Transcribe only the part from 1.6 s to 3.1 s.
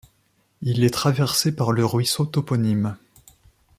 le ruisseau toponyme.